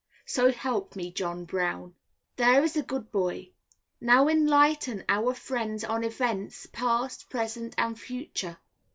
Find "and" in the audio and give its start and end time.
7.77-7.99